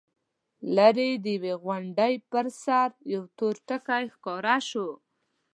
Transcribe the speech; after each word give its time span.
ليرې 0.75 1.09
د 1.23 1.25
يوې 1.35 1.53
غونډۍ 1.63 2.13
پر 2.31 2.45
سر 2.63 2.89
يو 3.13 3.23
تور 3.37 3.55
ټکی 3.67 4.05
ښکاره 4.13 4.57
شو. 4.69 4.87